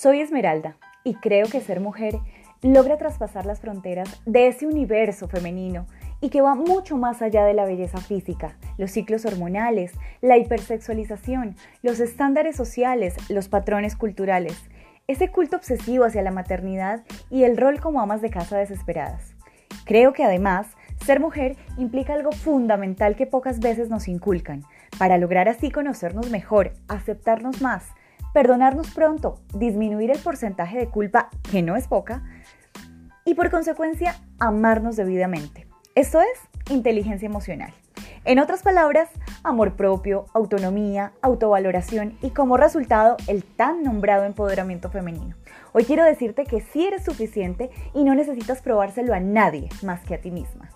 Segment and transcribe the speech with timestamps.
[0.00, 2.20] Soy Esmeralda y creo que ser mujer
[2.62, 5.88] logra traspasar las fronteras de ese universo femenino
[6.20, 9.90] y que va mucho más allá de la belleza física, los ciclos hormonales,
[10.20, 14.56] la hipersexualización, los estándares sociales, los patrones culturales,
[15.08, 19.34] ese culto obsesivo hacia la maternidad y el rol como amas de casa desesperadas.
[19.84, 20.68] Creo que además,
[21.04, 24.62] ser mujer implica algo fundamental que pocas veces nos inculcan,
[24.96, 27.82] para lograr así conocernos mejor, aceptarnos más,
[28.38, 32.22] perdonarnos pronto, disminuir el porcentaje de culpa, que no es poca,
[33.24, 35.66] y por consecuencia amarnos debidamente.
[35.96, 37.74] Esto es inteligencia emocional.
[38.24, 39.08] En otras palabras,
[39.42, 45.34] amor propio, autonomía, autovaloración y como resultado el tan nombrado empoderamiento femenino.
[45.72, 50.14] Hoy quiero decirte que sí eres suficiente y no necesitas probárselo a nadie más que
[50.14, 50.70] a ti misma.